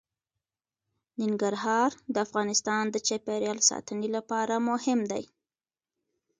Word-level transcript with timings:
ننګرهار 1.21 1.91
د 2.13 2.15
افغانستان 2.25 2.83
د 2.89 2.95
چاپیریال 3.07 3.59
ساتنې 3.69 4.09
لپاره 4.15 4.55
مهم 4.69 4.99
دي. 5.11 5.23